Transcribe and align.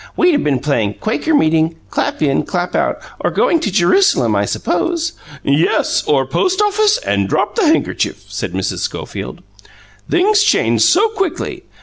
"We'd 0.17 0.31
have 0.31 0.43
been 0.43 0.57
playing 0.57 0.95
'Quaker 0.95 1.35
meeting,' 1.35 1.75
'Clap 1.91 2.23
in, 2.23 2.41
Clap 2.41 2.73
out,' 2.73 2.97
or 3.19 3.29
'Going 3.29 3.59
to 3.59 3.69
Jerusalem,' 3.71 4.35
I 4.35 4.45
suppose." 4.45 5.13
"Yes, 5.43 6.03
or 6.07 6.25
'Post 6.25 6.59
office' 6.59 6.97
and 6.97 7.29
'Drop 7.29 7.53
the 7.53 7.67
handkerchief,'" 7.67 8.25
said 8.27 8.53
Mrs. 8.53 8.79
Schofield. 8.79 9.43
"Things 10.09 10.41
change 10.41 10.81
so 10.81 11.09
quickly. 11.09 11.65